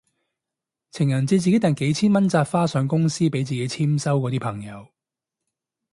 [0.89, 4.87] 情人節自己訂幾千蚊紮花上公司俾自己簽收嗰啲朋友